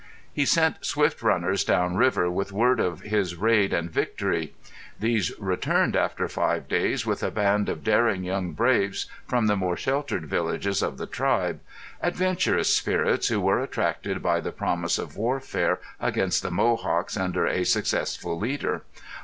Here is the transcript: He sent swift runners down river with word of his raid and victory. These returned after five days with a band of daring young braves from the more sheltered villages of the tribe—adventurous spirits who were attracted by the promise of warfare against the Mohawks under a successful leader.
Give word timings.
He 0.33 0.47
sent 0.47 0.83
swift 0.83 1.21
runners 1.21 1.63
down 1.63 1.95
river 1.95 2.27
with 2.31 2.51
word 2.51 2.79
of 2.79 3.01
his 3.01 3.35
raid 3.35 3.71
and 3.71 3.91
victory. 3.91 4.55
These 4.99 5.31
returned 5.37 5.95
after 5.95 6.27
five 6.27 6.67
days 6.67 7.05
with 7.05 7.21
a 7.21 7.29
band 7.29 7.69
of 7.69 7.83
daring 7.83 8.23
young 8.23 8.53
braves 8.53 9.05
from 9.27 9.45
the 9.45 9.55
more 9.55 9.77
sheltered 9.77 10.25
villages 10.25 10.81
of 10.81 10.97
the 10.97 11.05
tribe—adventurous 11.05 12.73
spirits 12.73 13.27
who 13.27 13.39
were 13.41 13.61
attracted 13.61 14.23
by 14.23 14.39
the 14.39 14.51
promise 14.51 14.97
of 14.97 15.17
warfare 15.17 15.79
against 15.99 16.41
the 16.41 16.49
Mohawks 16.49 17.15
under 17.15 17.45
a 17.45 17.63
successful 17.63 18.35
leader. 18.39 18.81